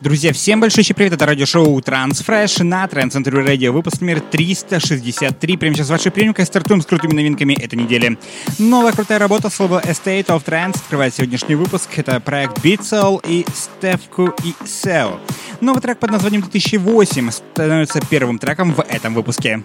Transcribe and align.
Друзья, 0.00 0.32
всем 0.32 0.60
большой 0.60 0.84
привет, 0.94 1.14
это 1.14 1.26
радиошоу 1.26 1.76
Transfresh 1.80 2.62
на 2.62 2.84
Trend 2.84 3.10
Center 3.10 3.44
Radio, 3.44 3.72
выпуск 3.72 4.00
номер 4.00 4.20
363. 4.20 5.56
Прямо 5.56 5.74
сейчас 5.74 5.88
вашей 5.88 6.12
приемкой 6.12 6.46
стартуем 6.46 6.80
с 6.80 6.86
крутыми 6.86 7.14
новинками 7.14 7.54
этой 7.54 7.74
недели. 7.74 8.16
Новая 8.60 8.92
крутая 8.92 9.18
работа 9.18 9.50
с 9.50 9.58
Estate 9.58 10.26
of 10.26 10.44
Trance 10.44 10.76
открывает 10.76 11.16
сегодняшний 11.16 11.56
выпуск. 11.56 11.90
Это 11.96 12.20
проект 12.20 12.64
Beatsol 12.64 13.20
и 13.26 13.44
Стевку 13.52 14.32
и 14.44 14.54
Сео. 14.64 15.18
Новый 15.60 15.82
трек 15.82 15.98
под 15.98 16.12
названием 16.12 16.42
2008 16.42 17.32
становится 17.32 18.00
первым 18.08 18.38
треком 18.38 18.74
в 18.74 18.80
этом 18.88 19.14
выпуске. 19.14 19.64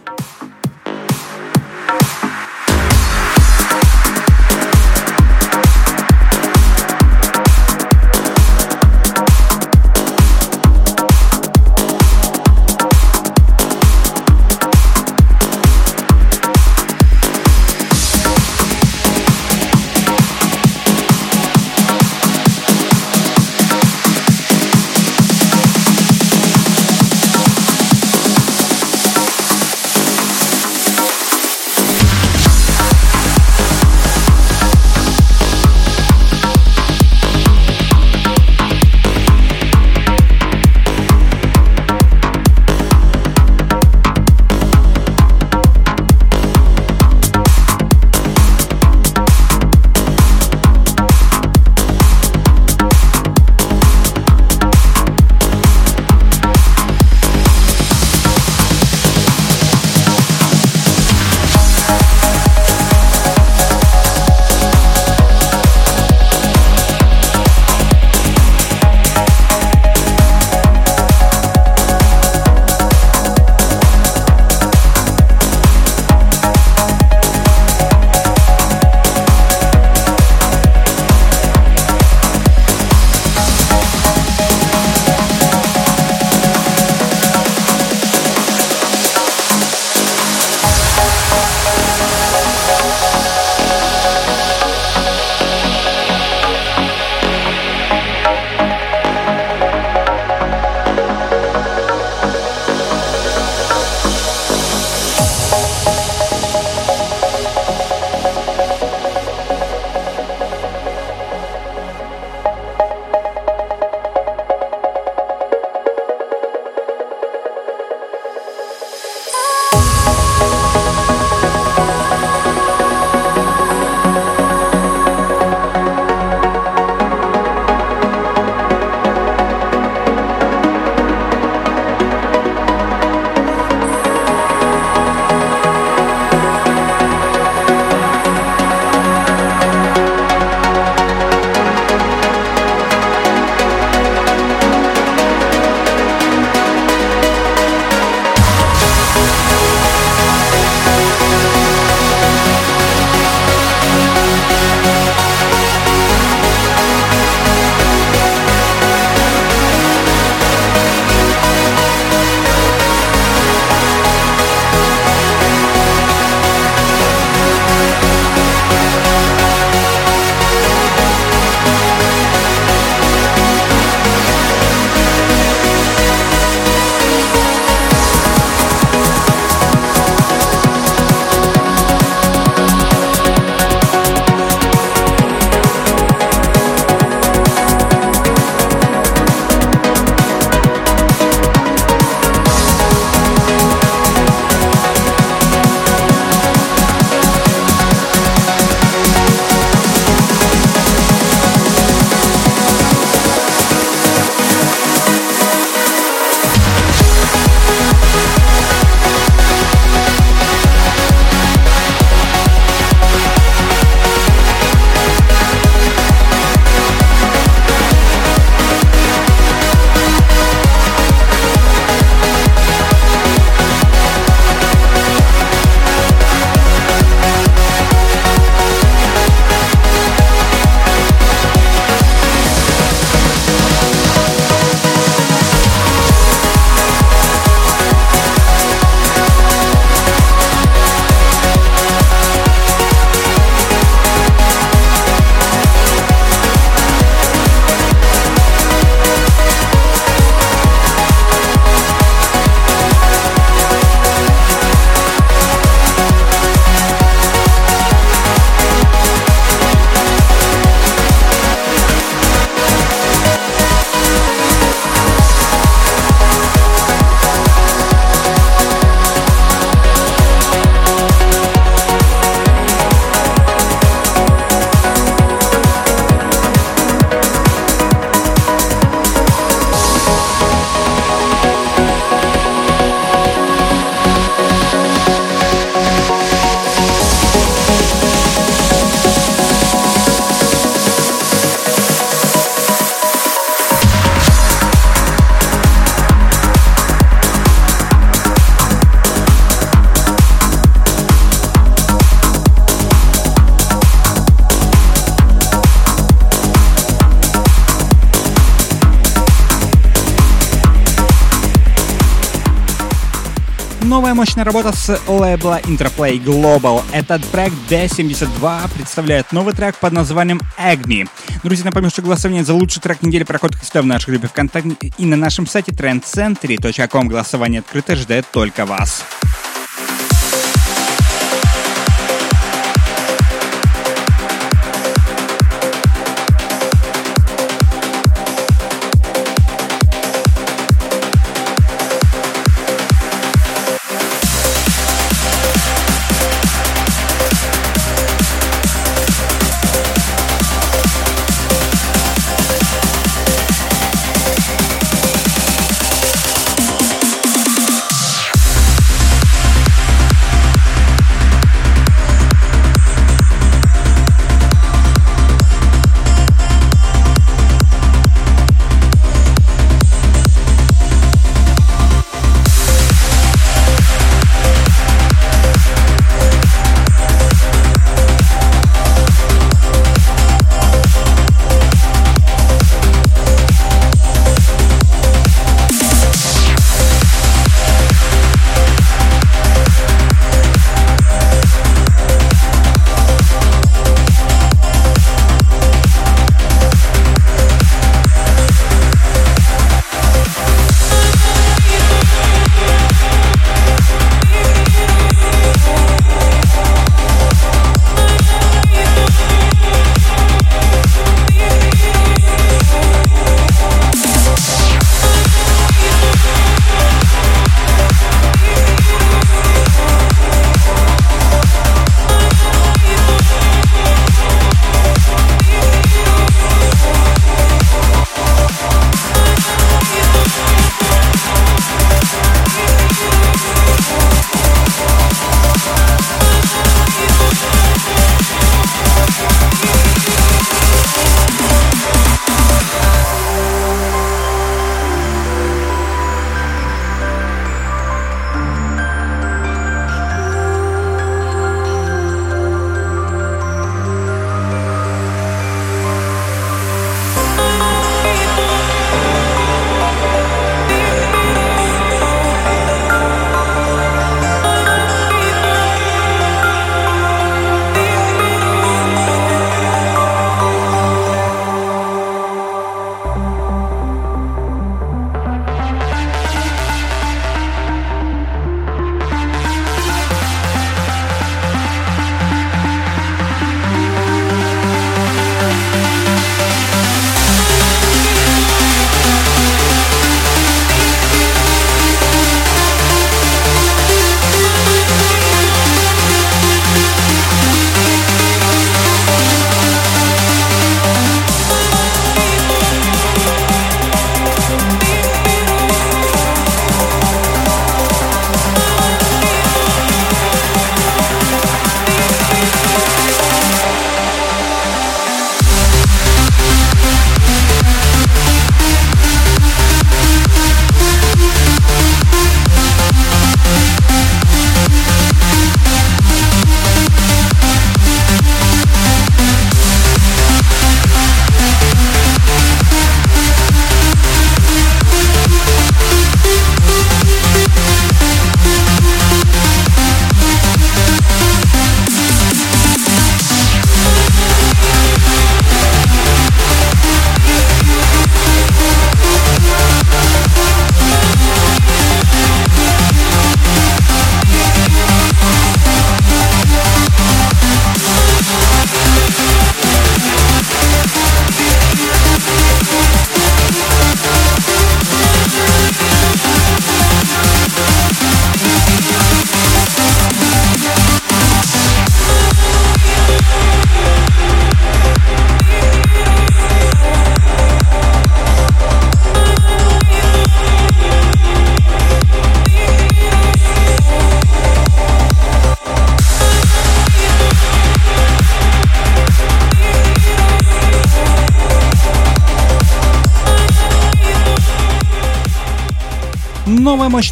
Новая 313.93 314.15
мощная 314.15 314.43
работа 314.43 314.75
с 314.75 314.99
лейбла 315.07 315.59
Interplay 315.59 316.19
Global. 316.19 316.81
Этот 316.91 317.23
проект 317.27 317.53
D72 317.69 318.73
представляет 318.73 319.31
новый 319.31 319.53
трек 319.53 319.75
под 319.75 319.93
названием 319.93 320.41
Agni. 320.57 321.07
Друзья, 321.43 321.65
напомню, 321.65 321.91
что 321.91 322.01
голосование 322.01 322.43
за 322.43 322.55
лучший 322.55 322.81
трек 322.81 323.03
недели 323.03 323.23
проходит 323.23 323.57
всегда 323.61 323.83
в 323.83 323.85
нашей 323.85 324.09
группе 324.09 324.29
ВКонтакте 324.29 324.91
и 324.97 325.05
на 325.05 325.15
нашем 325.15 325.45
сайте 325.45 325.73
trendcentry.com. 325.73 327.07
Голосование 327.07 327.59
открыто, 327.59 327.95
ждет 327.95 328.25
только 328.31 328.65
вас. 328.65 329.03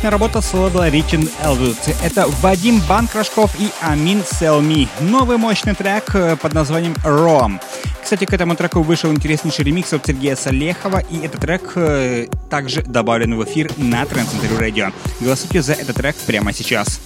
Мощная 0.01 0.17
работа 0.17 0.41
с 0.41 0.51
Reaching 0.55 1.29
Eldritch. 1.43 1.96
Это 2.03 2.25
Вадим 2.41 2.81
Банкрашков 2.89 3.51
и 3.60 3.70
Амин 3.81 4.24
Селми. 4.25 4.88
Новый 5.00 5.38
мощный 5.38 5.75
трек 5.75 6.15
э, 6.15 6.36
под 6.38 6.55
названием 6.55 6.96
Rom 7.05 7.62
Кстати, 8.01 8.25
к 8.25 8.34
этому 8.34 8.55
треку 8.55 8.81
вышел 8.81 9.12
интереснейший 9.12 9.63
ремикс 9.63 9.93
от 9.93 10.03
Сергея 10.08 10.36
Салехова, 10.36 11.03
и 11.08 11.24
этот 11.24 11.41
трек 11.41 11.74
э, 11.75 12.25
также 12.50 12.81
добавлен 12.81 13.36
в 13.36 13.43
эфир 13.43 13.72
на 13.77 14.01
Trans 14.01 14.31
Radio. 14.58 14.91
Голосуйте 15.20 15.62
за 15.62 15.74
этот 15.74 15.96
трек 15.98 16.15
прямо 16.25 16.51
сейчас. 16.51 17.00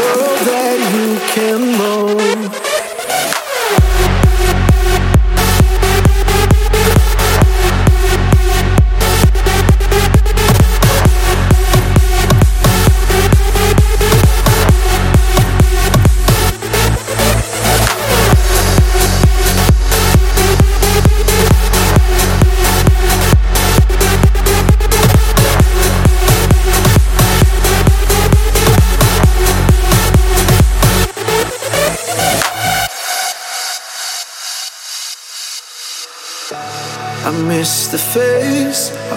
world 0.00 0.38
that 0.48 0.78
you 0.94 1.08
can 1.34 1.60
mold. 1.78 2.39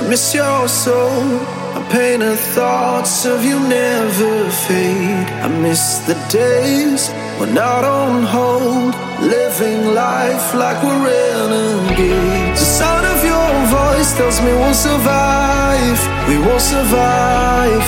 Miss 0.09 0.35
your 0.35 0.67
soul. 0.67 1.23
My 1.73 1.83
pain 1.91 2.21
and 2.21 2.38
thoughts 2.38 3.25
of 3.25 3.43
you 3.43 3.59
never 3.59 4.50
fade. 4.67 5.27
I 5.45 5.47
miss 5.47 6.00
the 6.09 6.13
days 6.29 7.09
when 7.39 7.57
out 7.57 7.85
on 7.85 8.23
hold, 8.23 8.93
living 9.21 9.95
life 9.95 10.53
like 10.53 10.79
we're 10.83 11.03
renegades. 11.09 12.59
The 12.59 12.69
sound 12.79 13.05
of 13.13 13.19
your 13.31 13.51
voice 13.79 14.15
tells 14.17 14.39
me 14.41 14.51
we'll 14.62 14.79
survive. 14.89 16.00
We 16.29 16.38
will 16.38 16.59
survive. 16.59 17.88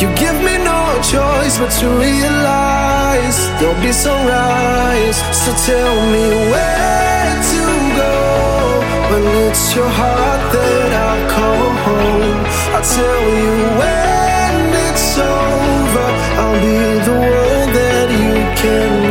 You 0.00 0.08
give 0.16 0.38
me 0.48 0.56
no 0.72 0.80
choice 1.14 1.58
but 1.58 1.72
to 1.80 1.88
realize 2.06 3.38
there'll 3.58 3.82
be 3.82 3.92
sunrise. 3.92 5.18
So 5.42 5.50
tell 5.68 5.94
me 6.14 6.24
where 6.52 7.34
to 7.52 7.64
go 8.00 8.93
when 9.14 9.26
it's 9.46 9.74
your 9.76 9.88
heart 9.88 10.42
that 10.54 10.90
I 11.10 11.14
call 11.34 11.66
home. 11.86 12.40
I 12.78 12.80
tell 12.96 13.24
you 13.42 13.54
when 13.80 14.62
it's 14.86 15.10
over, 15.18 16.08
I'll 16.42 16.60
be 16.66 16.78
the 17.08 17.16
one 17.38 17.68
that 17.78 18.08
you 18.22 18.34
can 18.60 19.03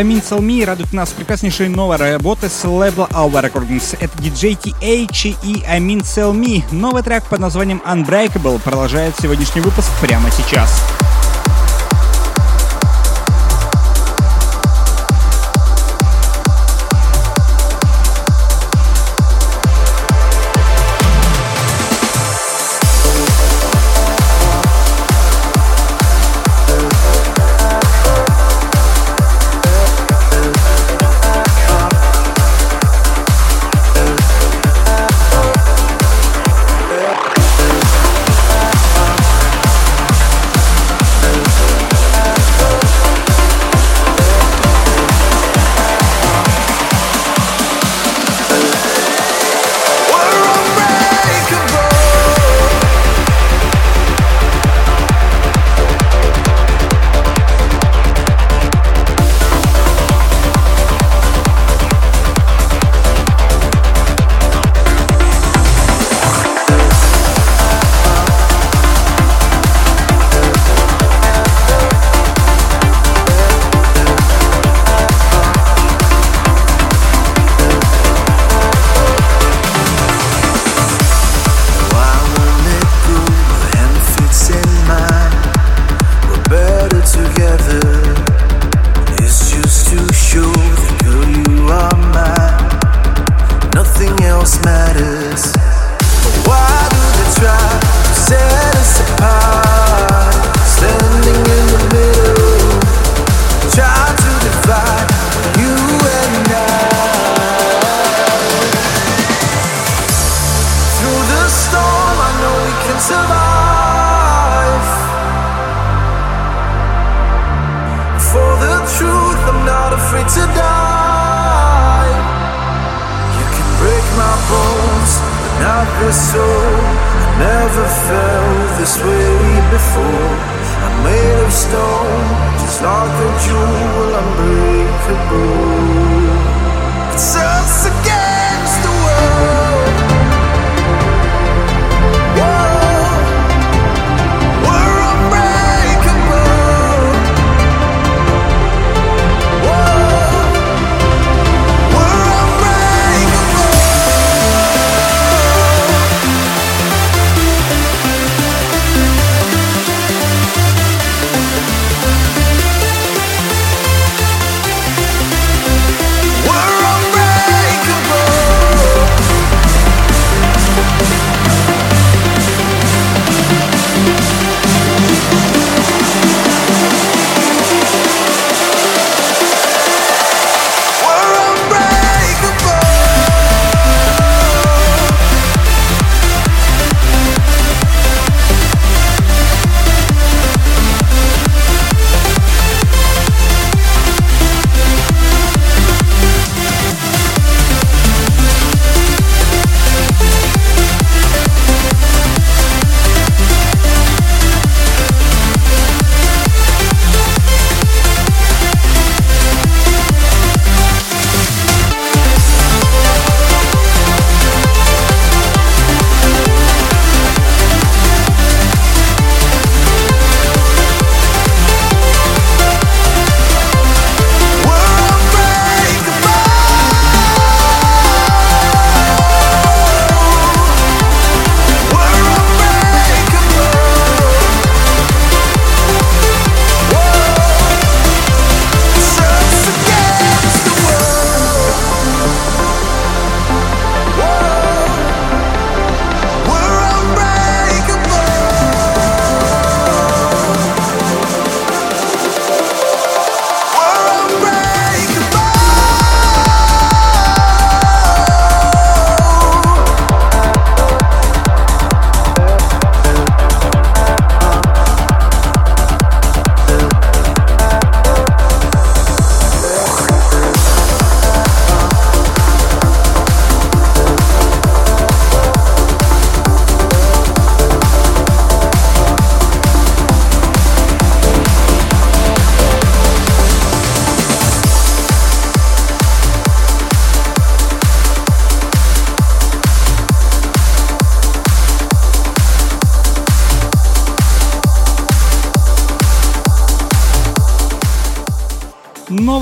Амин 0.00 0.22
Салми 0.22 0.64
радует 0.64 0.94
нас 0.94 1.10
прекраснейшей 1.10 1.68
новой 1.68 1.96
работы 1.96 2.48
с 2.48 2.64
лейбла 2.64 3.06
Our 3.12 3.44
Recordings. 3.44 3.98
Это 4.00 4.16
DJ 4.16 4.56
TH 4.58 5.36
и 5.42 5.62
Амин 5.64 6.02
Салми. 6.02 6.64
Новый 6.72 7.02
трек 7.02 7.24
под 7.24 7.40
названием 7.40 7.82
Unbreakable 7.84 8.58
продолжает 8.60 9.14
сегодняшний 9.20 9.60
выпуск 9.60 9.90
прямо 10.00 10.30
сейчас. 10.30 10.82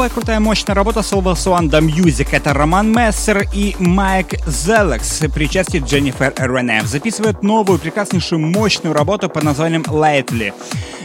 Новая 0.09 0.21
крутая 0.23 0.41
мощная 0.41 0.75
работа 0.75 1.03
с 1.03 1.13
лейбла 1.13 1.33
Suanda 1.35 1.83
Music. 1.83 2.29
Это 2.33 2.55
Роман 2.55 2.91
Мессер 2.91 3.47
и 3.53 3.77
Майк 3.79 4.37
Зелекс 4.47 5.21
при 5.35 5.45
участии 5.45 5.85
Дженнифер 5.87 6.33
Ренеф. 6.39 6.87
Записывают 6.87 7.43
новую 7.43 7.79
прекраснейшую 7.79 8.39
мощную 8.39 8.95
работу 8.95 9.29
под 9.29 9.43
названием 9.43 9.83
Lately. 9.83 10.55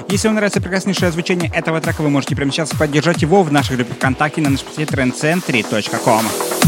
Если 0.07 0.29
вам 0.29 0.35
нравится 0.35 0.61
прекраснейшее 0.61 1.11
звучание 1.11 1.51
этого 1.53 1.81
трека, 1.81 2.01
вы 2.01 2.09
можете 2.09 2.37
прямо 2.37 2.53
сейчас 2.53 2.69
поддержать 2.69 3.21
его 3.21 3.43
в 3.43 3.51
нашей 3.51 3.75
группе 3.75 3.93
ВКонтакте 3.93 4.39
на 4.39 4.51
нашем 4.51 4.67
сайте 4.73 4.95
trendcentry.com. 4.95 6.62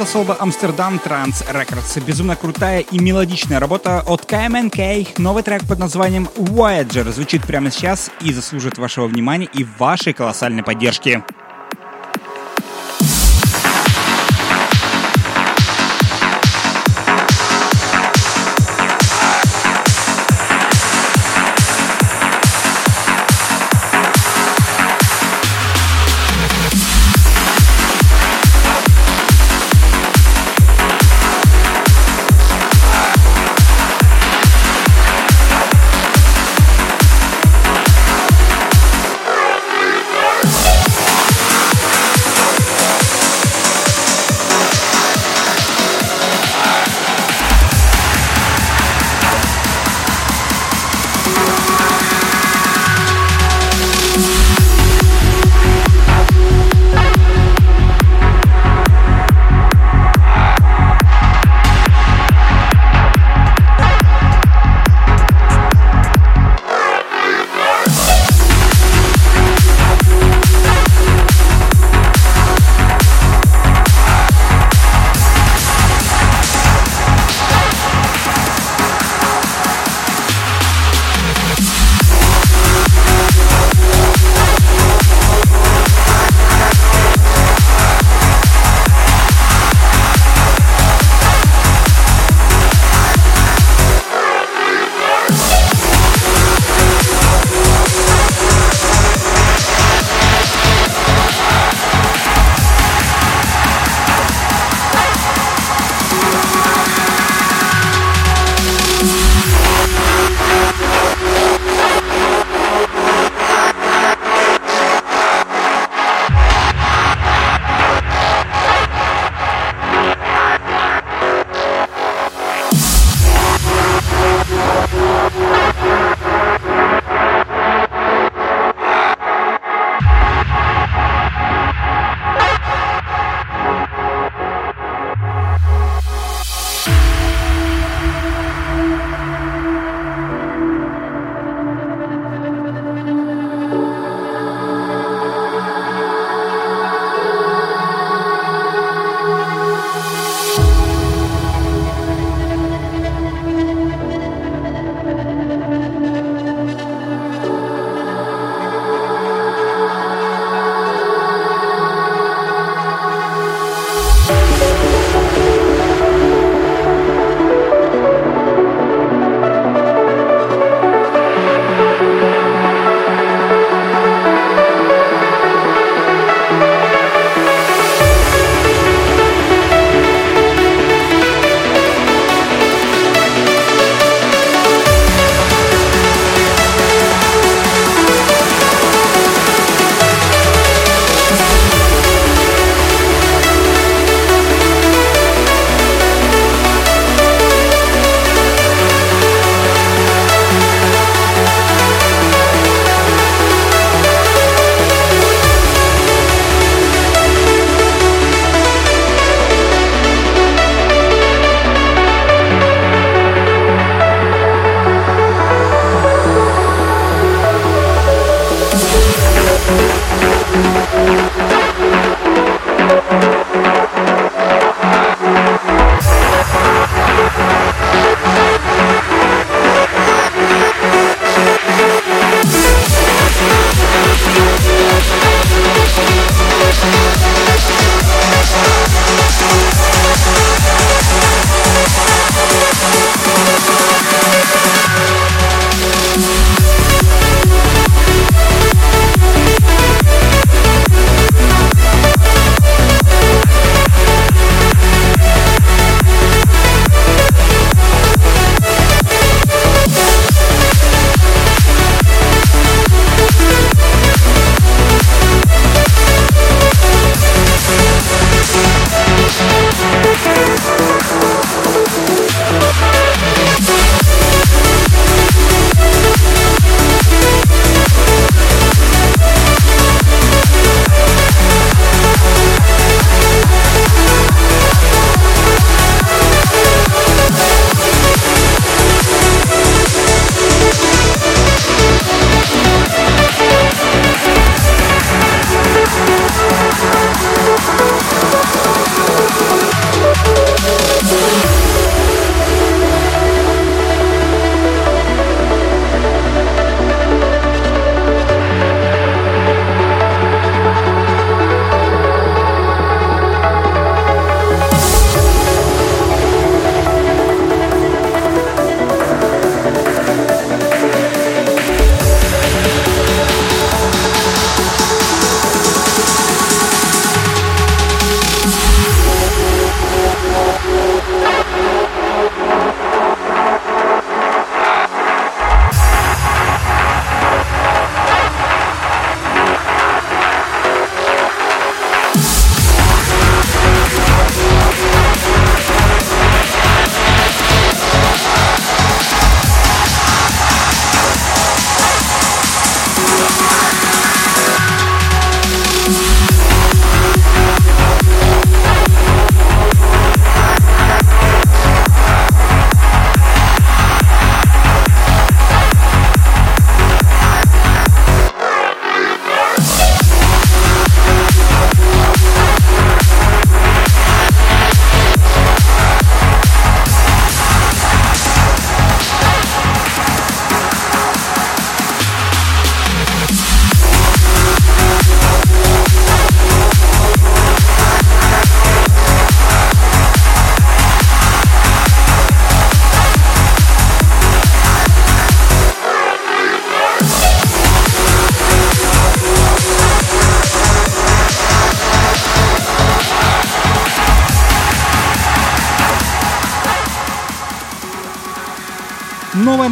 работа 0.00 0.12
с 0.12 0.14
лоба 0.14 0.36
Amsterdam 0.40 0.98
Trans. 1.02 2.04
Безумно 2.04 2.34
крутая 2.34 2.80
и 2.80 2.98
мелодичная 2.98 3.60
работа 3.60 4.02
от 4.06 4.24
KMNK. 4.24 5.08
Новый 5.18 5.42
трек 5.42 5.66
под 5.68 5.78
названием 5.78 6.28
Voyager 6.36 7.10
звучит 7.12 7.46
прямо 7.46 7.70
сейчас 7.70 8.10
и 8.22 8.32
заслужит 8.32 8.78
вашего 8.78 9.06
внимания 9.06 9.48
и 9.52 9.66
вашей 9.78 10.14
колоссальной 10.14 10.62
поддержки. 10.62 11.22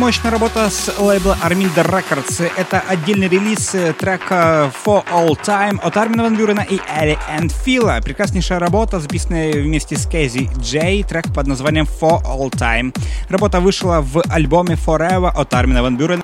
Мощная 0.08 0.30
работа 0.30 0.70
с 0.70 0.98
лейбла 0.98 1.36
Arminda 1.44 1.86
Records. 1.86 2.50
Это 2.56 2.80
отдельный 2.88 3.28
релиз 3.28 3.76
трека 3.98 4.72
For 4.82 5.04
All 5.12 5.38
Time 5.38 5.78
от 5.82 5.98
Армина 5.98 6.22
Ван 6.22 6.34
Бюрена 6.34 6.62
и 6.62 6.80
Элли 6.98 7.18
энд 7.28 7.52
Фила. 7.52 8.00
Прекраснейшая 8.02 8.58
работа, 8.58 9.00
записанная 9.00 9.52
вместе 9.52 9.98
с 9.98 10.06
Кейзи 10.06 10.48
Джей, 10.56 11.02
трек 11.02 11.26
под 11.34 11.46
названием 11.46 11.84
For 11.84 12.22
All 12.22 12.48
Time. 12.48 12.96
Работа 13.28 13.60
вышла 13.60 14.00
в 14.00 14.22
альбоме 14.30 14.76
Forever 14.76 15.28
от 15.28 15.52
Армина 15.52 15.82
Ван 15.82 15.98
Бюрена 15.98 16.22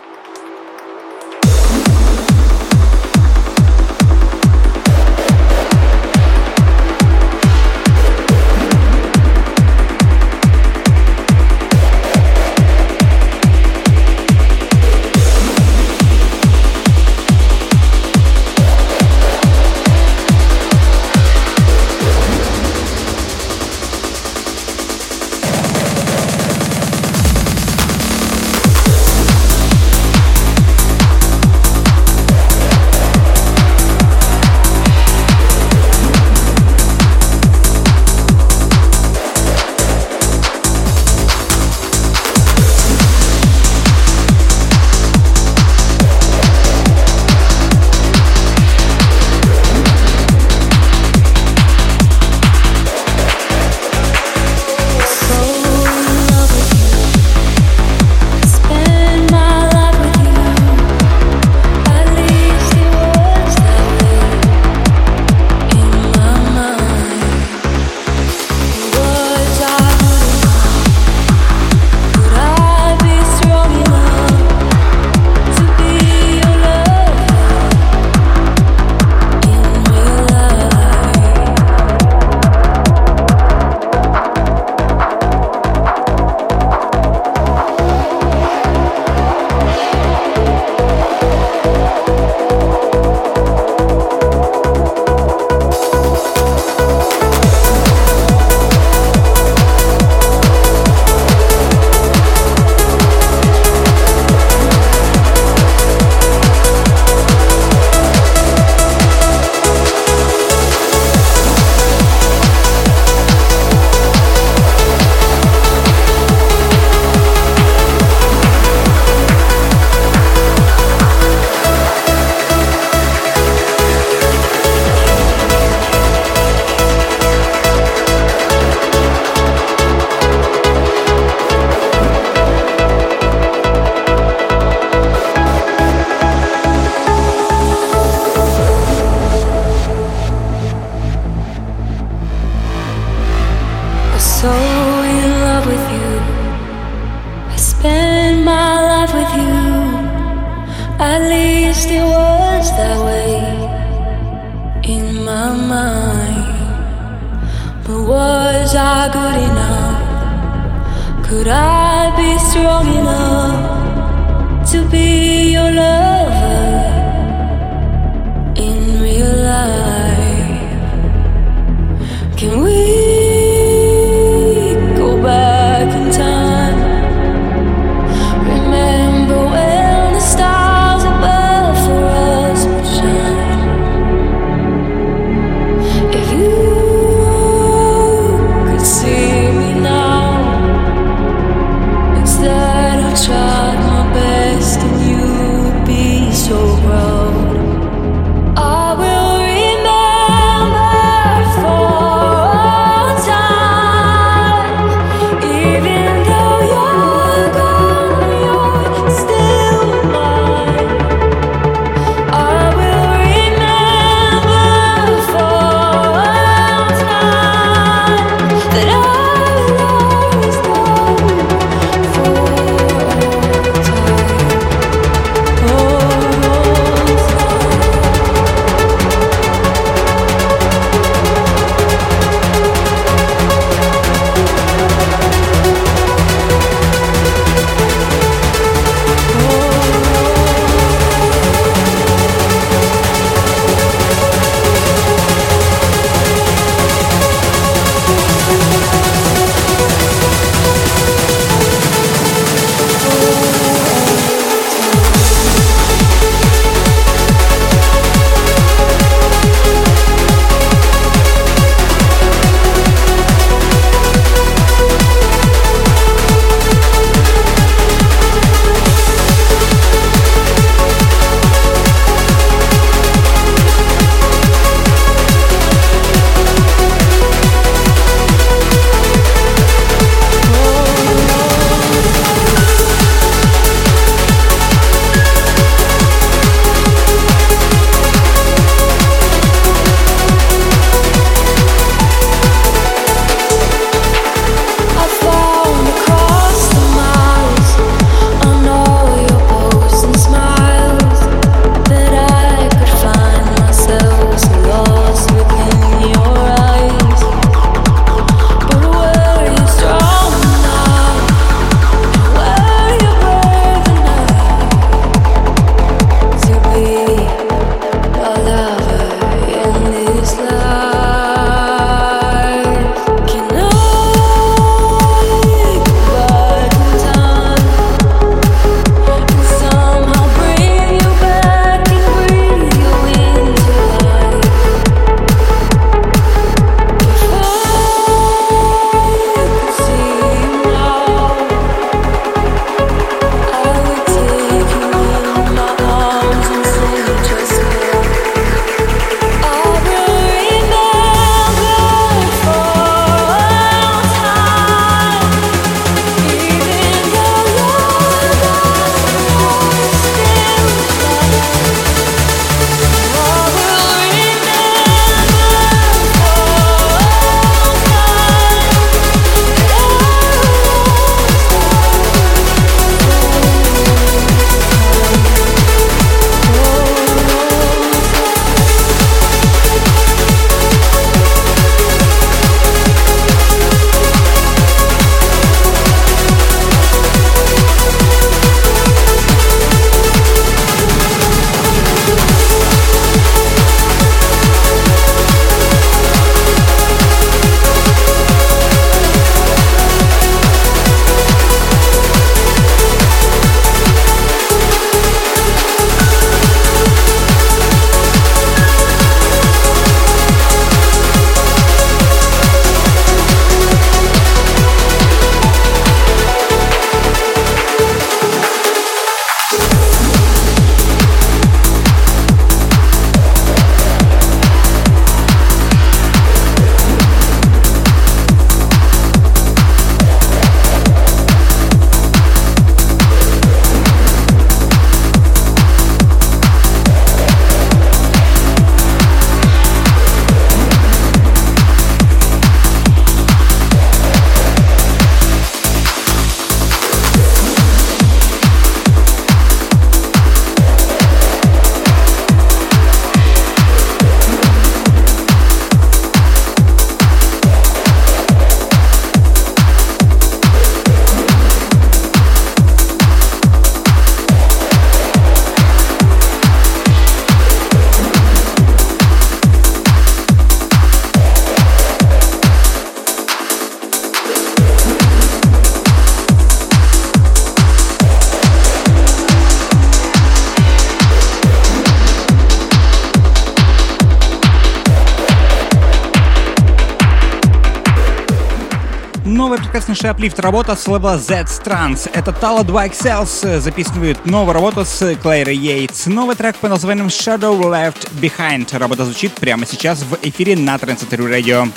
прекраснейшая 490.05 490.11
аплифт 490.11 490.41
работа 490.41 490.77
с 490.77 490.87
лейбла 490.87 491.19
Z 491.19 491.47
Trans. 491.65 492.11
Это 492.13 492.31
Tala 492.31 492.65
2 492.65 492.87
Excels 492.89 493.61
записывает 493.61 494.27
новую 494.27 494.53
работу 494.53 494.85
с 494.85 495.17
Клайрой 495.23 495.57
Йейтс. 495.57 496.07
Новый 496.07 496.37
трек 496.37 496.57
по 496.57 496.69
названием 496.69 497.07
Shadow 497.07 497.59
Left 497.59 498.11
Behind. 498.21 498.77
Работа 498.77 499.05
звучит 499.05 499.33
прямо 499.33 499.67
сейчас 499.67 500.03
в 500.03 500.19
эфире 500.23 500.57
на 500.57 500.77
Trans 500.77 501.09
Radio. 501.09 501.71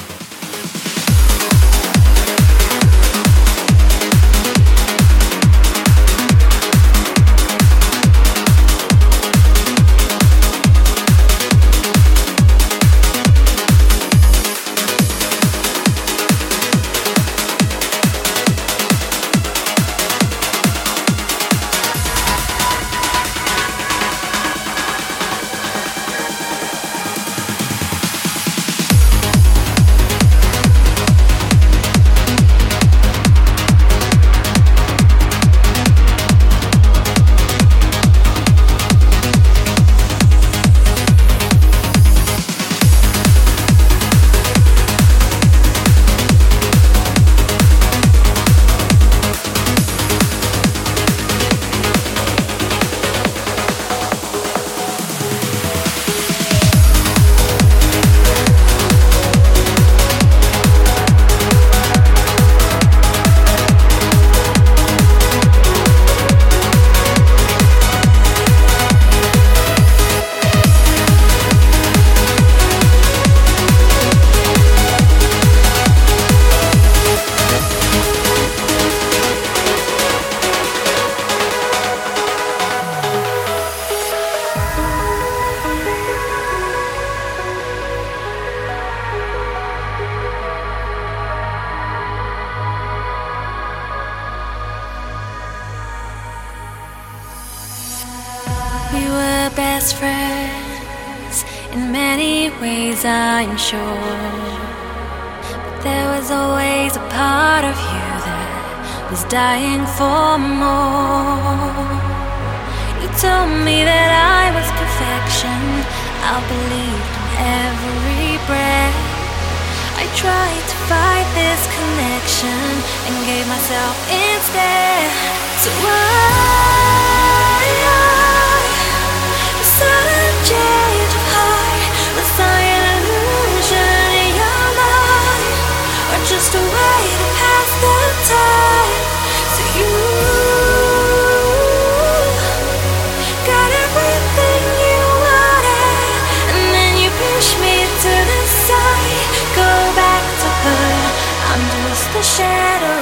The 152.18 152.24
shadow 152.24 152.96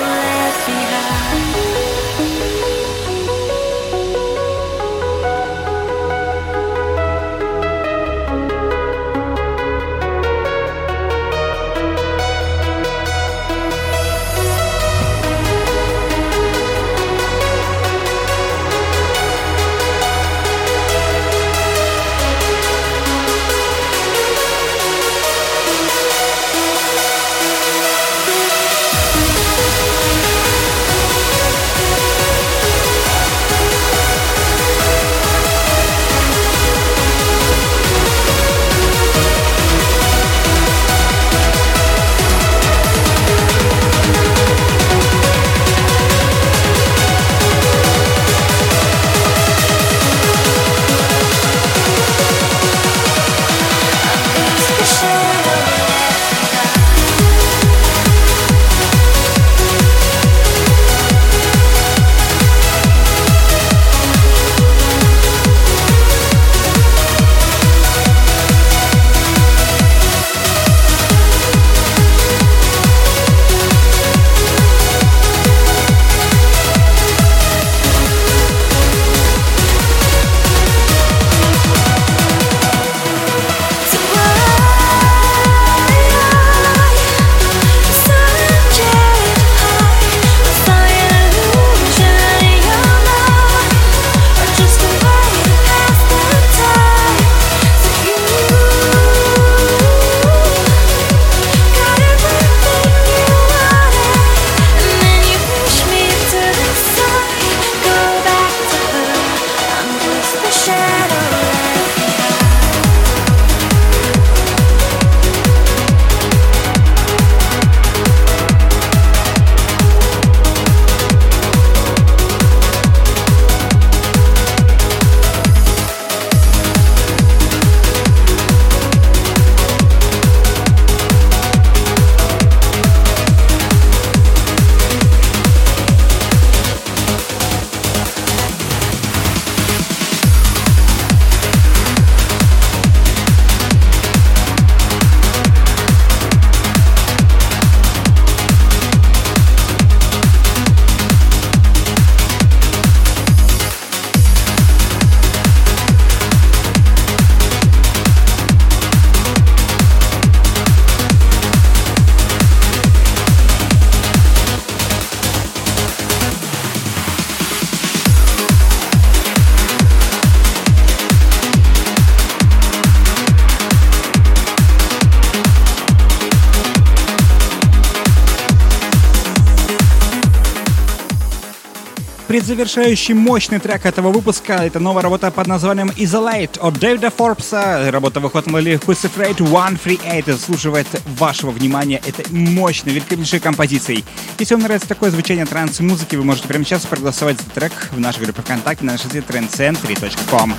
предзавершающий 182.35 183.13
мощный 183.13 183.59
трек 183.59 183.85
этого 183.85 184.11
выпуска. 184.11 184.55
Это 184.55 184.81
новая 184.81 185.03
работа 185.03 185.31
под 185.31 185.47
названием 185.47 185.89
Isolate 185.95 186.59
от 186.59 186.77
Дэвида 186.77 187.09
Форбса. 187.09 187.89
Работа 187.89 188.19
выходит 188.19 188.47
на 188.47 188.55
лейбле 188.55 188.75
Afraid 188.75 189.07
138 189.07 190.23
заслуживает 190.25 190.85
вашего 191.17 191.51
внимания. 191.51 192.01
Это 192.05 192.29
мощной, 192.33 192.95
великолепнейшей 192.95 193.39
композицией. 193.39 194.03
Если 194.37 194.53
вам 194.53 194.63
нравится 194.63 194.89
такое 194.89 195.11
звучание 195.11 195.45
транс-музыки, 195.45 196.17
вы 196.17 196.25
можете 196.25 196.49
прямо 196.49 196.65
сейчас 196.65 196.85
проголосовать 196.85 197.39
за 197.39 197.49
трек 197.51 197.71
в 197.93 198.01
нашей 198.01 198.25
группе 198.25 198.41
ВКонтакте 198.41 198.83
на 198.83 198.91
нашей 198.91 199.09
сайте 199.09 199.19
trendcentry.com. 199.19 200.55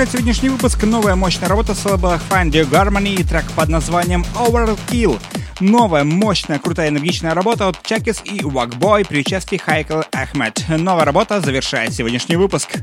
Завершает 0.00 0.18
сегодняшний 0.18 0.48
выпуск 0.48 0.82
новая 0.84 1.14
мощная 1.14 1.46
работа 1.46 1.74
с 1.74 1.84
лейбла 1.84 2.18
Find 2.30 2.52
Harmony 2.52 3.16
и 3.16 3.22
трек 3.22 3.44
под 3.54 3.68
названием 3.68 4.24
Overkill. 4.34 5.20
Новая, 5.60 6.04
мощная, 6.04 6.58
крутая, 6.58 6.88
энергичная 6.88 7.34
работа 7.34 7.68
от 7.68 7.82
Чакис 7.82 8.22
и 8.24 8.42
Вакбой 8.42 9.04
при 9.04 9.20
участии 9.20 9.58
Хайкл 9.58 10.00
Ахмед. 10.14 10.64
Новая 10.70 11.04
работа 11.04 11.42
завершает 11.42 11.92
сегодняшний 11.92 12.36
выпуск. 12.36 12.78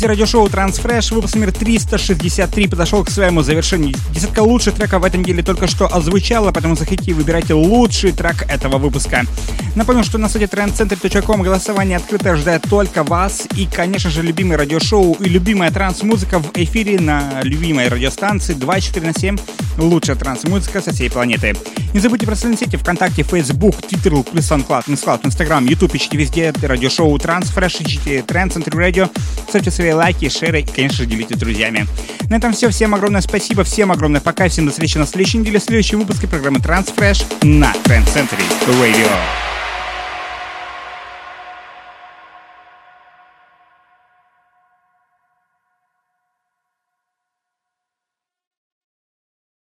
Друзья, 0.00 0.12
радиошоу 0.12 0.46
Transfresh, 0.46 1.14
выпуск 1.14 1.34
номер 1.34 1.52
363 1.52 2.68
подошел 2.68 3.04
к 3.04 3.10
своему 3.10 3.42
завершению. 3.42 3.94
Десятка 4.14 4.40
лучших 4.40 4.76
треков 4.76 5.02
в 5.02 5.04
этой 5.04 5.20
неделе 5.20 5.42
только 5.42 5.66
что 5.66 5.94
озвучала, 5.94 6.52
поэтому 6.52 6.74
заходите 6.74 7.10
и 7.10 7.12
выбирайте 7.12 7.52
лучший 7.52 8.12
трек 8.12 8.46
этого 8.48 8.78
выпуска. 8.78 9.26
Напомню, 9.74 10.02
что 10.02 10.16
на 10.16 10.30
сайте 10.30 10.46
trendcenter.com 10.46 11.42
голосование 11.42 11.98
открыто 11.98 12.34
ждет 12.36 12.62
только 12.70 13.04
вас. 13.04 13.46
И, 13.56 13.66
конечно 13.66 14.08
же, 14.08 14.22
любимое 14.22 14.56
радиошоу 14.56 15.18
и 15.20 15.28
любимая 15.28 15.70
транс-музыка 15.70 16.38
в 16.38 16.50
эфире 16.54 16.98
на 16.98 17.42
любимой 17.42 17.88
радиостанции 17.88 18.54
24 18.54 19.06
на 19.06 19.12
7. 19.12 19.36
Лучшая 19.76 20.16
транс-музыка 20.16 20.80
со 20.80 20.92
всей 20.92 21.10
планеты. 21.10 21.54
Не 21.92 22.00
забудьте 22.00 22.24
про 22.24 22.34
социальные 22.34 22.58
сети 22.58 22.76
ВКонтакте, 22.76 23.22
Facebook, 23.22 23.76
Twitter, 23.76 24.22
плюс 24.22 24.50
SoundCloud, 24.50 25.22
Instagram, 25.24 25.68
YouTube, 25.68 25.94
ищите 25.94 26.16
везде 26.16 26.54
радиошоу 26.62 27.14
Transfresh, 27.16 27.86
ищите 27.86 28.20
Trend 28.20 28.54
Radio. 28.70 29.10
Ставьте 29.50 29.72
свои 29.72 29.90
лайки, 29.90 30.28
шеры 30.28 30.60
и, 30.60 30.62
конечно 30.62 31.04
делитесь 31.04 31.34
с 31.34 31.40
друзьями. 31.40 31.86
На 32.28 32.36
этом 32.36 32.52
все. 32.52 32.70
Всем 32.70 32.94
огромное 32.94 33.20
спасибо, 33.20 33.64
всем 33.64 33.90
огромное 33.90 34.20
пока. 34.20 34.48
Всем 34.48 34.66
до 34.66 34.70
встречи 34.70 34.96
на 34.96 35.06
следующей 35.06 35.38
неделе 35.38 35.58
в 35.58 35.62
следующем 35.64 35.98
выпуске 35.98 36.28
программы 36.28 36.58
Transfresh 36.60 37.44
на 37.44 37.72
Trend 37.84 38.06
Century 38.06 38.44
Radio. 38.80 39.49